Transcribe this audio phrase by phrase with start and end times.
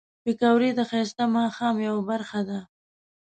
[0.23, 2.59] پکورې د ښایسته ماښام یو برخه ده